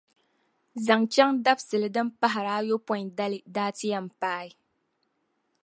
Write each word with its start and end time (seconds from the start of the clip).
Zaŋ 0.85 1.01
chaŋ 1.13 1.29
dabisili 1.43 1.89
din 1.95 2.09
pahiri 2.19 2.51
ayopɔin 2.59 3.07
dali 3.17 3.37
daa 3.55 3.69
ti 3.77 3.85
yɛn 3.91 4.07
paai. 4.19 4.49